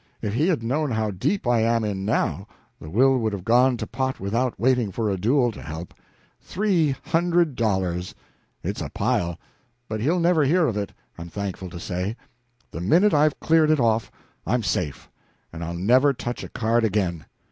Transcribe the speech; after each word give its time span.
If 0.19 0.33
he 0.33 0.47
had 0.47 0.63
known 0.63 0.89
how 0.89 1.11
deep 1.11 1.45
I 1.45 1.59
am 1.59 1.83
in, 1.83 2.03
now, 2.03 2.47
the 2.79 2.89
will 2.89 3.19
would 3.19 3.33
have 3.33 3.43
gone 3.45 3.77
to 3.77 3.85
pot 3.85 4.19
without 4.19 4.59
waiting 4.59 4.91
for 4.91 5.11
a 5.11 5.15
duel 5.15 5.51
to 5.51 5.61
help. 5.61 5.93
Three 6.41 6.95
hundred 7.03 7.55
dollars! 7.55 8.15
It's 8.63 8.81
a 8.81 8.89
pile! 8.89 9.37
But 9.87 9.99
he'll 9.99 10.19
never 10.19 10.43
hear 10.43 10.65
of 10.65 10.75
it, 10.75 10.91
I'm 11.19 11.29
thankful 11.29 11.69
to 11.69 11.79
say. 11.79 12.17
The 12.71 12.81
minute 12.81 13.13
I've 13.13 13.39
cleared 13.39 13.69
it 13.69 13.79
off, 13.79 14.09
I'm 14.43 14.63
safe; 14.63 15.07
and 15.53 15.63
I'll 15.63 15.75
never 15.75 16.13
touch 16.13 16.43
a 16.43 16.49
card 16.49 16.83
again. 16.83 17.27